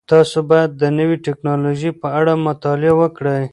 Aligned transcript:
تاسو 0.09 0.37
باید 0.49 0.71
د 0.81 0.83
نوې 0.97 1.17
تکنالوژۍ 1.27 1.91
په 2.01 2.07
اړه 2.19 2.33
مطالعه 2.47 2.93
وکړئ. 3.01 3.43